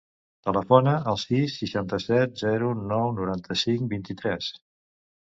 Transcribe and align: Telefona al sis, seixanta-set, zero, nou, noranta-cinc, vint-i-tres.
Telefona 0.45 0.93
al 1.11 1.19
sis, 1.25 1.53
seixanta-set, 1.59 2.35
zero, 2.47 2.75
nou, 2.95 3.09
noranta-cinc, 3.23 3.89
vint-i-tres. 3.97 4.55